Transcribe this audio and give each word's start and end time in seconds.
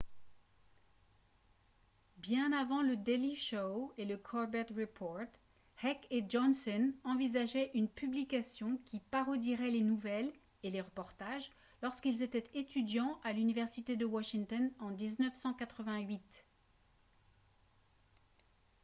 bien 2.17 2.51
avant 2.53 2.81
le 2.81 2.95
daily 2.95 3.35
show 3.35 3.93
et 3.99 4.05
le 4.05 4.17
colbert 4.17 4.65
report 4.75 5.27
heck 5.83 6.07
et 6.09 6.27
johnson 6.27 6.91
envisageaient 7.03 7.69
une 7.75 7.87
publication 7.87 8.79
qui 8.85 8.99
parodierait 9.11 9.69
les 9.69 9.83
nouvelles 9.83 10.33
et 10.63 10.71
les 10.71 10.81
reportages 10.81 11.51
lorsqu'ils 11.83 12.23
étaient 12.23 12.49
étudiants 12.55 13.19
à 13.23 13.31
l'université 13.31 13.95
de 13.95 14.05
washington 14.05 14.71
en 14.79 14.89
1988 14.89 16.19